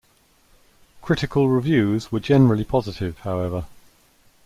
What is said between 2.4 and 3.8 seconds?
positive, however.